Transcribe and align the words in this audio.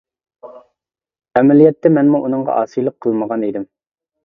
ئەمەلىيەتتە، 1.41 1.93
مەنمۇ 1.99 2.23
ئۇنىڭغا 2.25 2.57
ئاسىيلىق 2.63 2.99
قىلمىغان 3.07 3.49
ئىدىم. 3.51 3.71